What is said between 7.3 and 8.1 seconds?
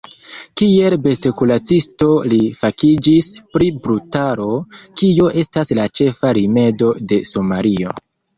Somalio.